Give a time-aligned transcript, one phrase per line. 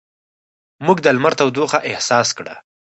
[0.85, 2.55] موږ د لمر تودوخه احساس کړه.